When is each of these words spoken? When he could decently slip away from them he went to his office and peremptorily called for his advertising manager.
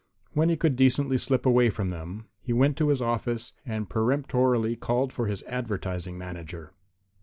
When 0.33 0.49
he 0.49 0.57
could 0.57 0.75
decently 0.75 1.19
slip 1.19 1.45
away 1.45 1.69
from 1.69 1.89
them 1.89 2.25
he 2.41 2.53
went 2.53 2.75
to 2.77 2.87
his 2.87 3.03
office 3.03 3.53
and 3.67 3.87
peremptorily 3.87 4.75
called 4.75 5.13
for 5.13 5.27
his 5.27 5.43
advertising 5.43 6.17
manager. 6.17 6.73